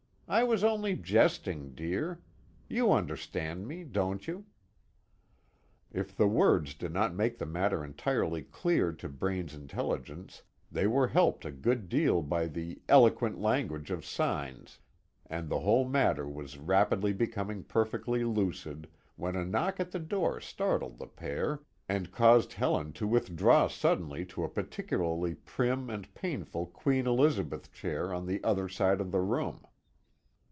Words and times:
I 0.31 0.43
was 0.45 0.63
only 0.63 0.95
jesting, 0.95 1.75
dear. 1.75 2.21
You 2.69 2.93
understand 2.93 3.67
me, 3.67 3.83
don't 3.83 4.27
you?" 4.29 4.45
If 5.91 6.15
the 6.15 6.25
words 6.29 6.73
did 6.73 6.93
not 6.93 7.13
make 7.13 7.37
the 7.37 7.45
matter 7.45 7.83
entirely 7.83 8.43
clear 8.43 8.93
to 8.93 9.09
Braine's 9.09 9.53
intelligence 9.53 10.41
they 10.71 10.87
were 10.87 11.09
helped 11.09 11.43
a 11.43 11.51
good 11.51 11.89
deal 11.89 12.21
by 12.21 12.47
the 12.47 12.81
"eloquent 12.87 13.41
language 13.41 13.91
of 13.91 14.05
signs," 14.05 14.79
and 15.25 15.49
the 15.49 15.59
whole 15.59 15.83
matter 15.85 16.29
was 16.29 16.57
rapidly 16.57 17.11
becoming 17.11 17.65
perfectly 17.65 18.23
lucid, 18.23 18.87
when 19.17 19.35
a 19.35 19.43
knock 19.43 19.81
at 19.81 19.91
the 19.91 19.99
door 19.99 20.39
startled 20.39 20.97
the 20.97 21.07
pair, 21.07 21.59
and 21.89 22.13
caused 22.13 22.53
Helen 22.53 22.93
to 22.93 23.05
withdraw 23.05 23.67
suddenly 23.67 24.23
to 24.27 24.45
a 24.45 24.49
particularly 24.49 25.35
prim 25.35 25.89
and 25.89 26.13
painful 26.15 26.67
Queen 26.67 27.05
Elizabeth 27.05 27.73
chair 27.73 28.13
on 28.13 28.25
the 28.25 28.41
other 28.45 28.69
side 28.69 29.01
of 29.01 29.11
the 29.11 29.19
room. 29.19 29.65